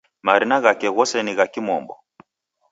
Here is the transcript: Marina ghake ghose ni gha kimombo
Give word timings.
Marina 0.25 0.57
ghake 0.63 0.87
ghose 0.95 1.17
ni 1.23 1.33
gha 1.37 1.45
kimombo 1.53 1.93